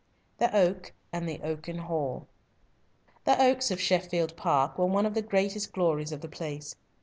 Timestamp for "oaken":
1.43-1.77